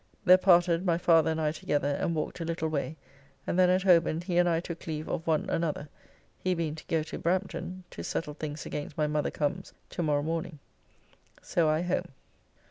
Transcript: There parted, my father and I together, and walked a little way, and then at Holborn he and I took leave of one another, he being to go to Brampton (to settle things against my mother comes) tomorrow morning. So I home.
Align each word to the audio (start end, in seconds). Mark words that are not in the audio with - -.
There 0.25 0.39
parted, 0.39 0.83
my 0.83 0.97
father 0.97 1.29
and 1.29 1.39
I 1.39 1.51
together, 1.51 1.89
and 1.89 2.15
walked 2.15 2.39
a 2.39 2.43
little 2.43 2.69
way, 2.69 2.95
and 3.45 3.59
then 3.59 3.69
at 3.69 3.83
Holborn 3.83 4.21
he 4.21 4.39
and 4.39 4.49
I 4.49 4.59
took 4.59 4.87
leave 4.87 5.07
of 5.07 5.27
one 5.27 5.47
another, 5.47 5.89
he 6.43 6.55
being 6.55 6.73
to 6.73 6.83
go 6.87 7.03
to 7.03 7.19
Brampton 7.19 7.83
(to 7.91 8.03
settle 8.03 8.33
things 8.33 8.65
against 8.65 8.97
my 8.97 9.05
mother 9.05 9.29
comes) 9.29 9.73
tomorrow 9.91 10.23
morning. 10.23 10.57
So 11.43 11.69
I 11.69 11.83
home. 11.83 12.07